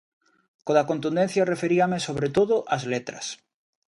Co 0.65 0.71
da 0.77 0.87
contundencia 0.91 1.49
referíame, 1.53 1.97
sobre 2.07 2.29
todo, 2.37 2.55
ás 2.75 2.83
letras. 2.93 3.25